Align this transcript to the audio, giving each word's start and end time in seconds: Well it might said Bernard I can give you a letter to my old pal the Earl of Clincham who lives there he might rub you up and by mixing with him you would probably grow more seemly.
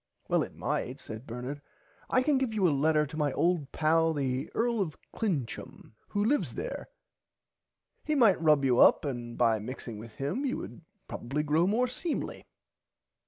Well 0.27 0.41
it 0.41 0.55
might 0.55 0.99
said 0.99 1.27
Bernard 1.27 1.61
I 2.09 2.23
can 2.23 2.39
give 2.39 2.55
you 2.55 2.67
a 2.67 2.73
letter 2.73 3.05
to 3.05 3.17
my 3.17 3.31
old 3.33 3.71
pal 3.71 4.13
the 4.15 4.49
Earl 4.55 4.81
of 4.81 4.97
Clincham 5.15 5.91
who 6.07 6.25
lives 6.25 6.55
there 6.55 6.87
he 8.03 8.15
might 8.15 8.41
rub 8.41 8.65
you 8.65 8.79
up 8.79 9.05
and 9.05 9.37
by 9.37 9.59
mixing 9.59 9.99
with 9.99 10.13
him 10.13 10.43
you 10.43 10.57
would 10.57 10.81
probably 11.07 11.43
grow 11.43 11.67
more 11.67 11.87
seemly. 11.87 12.47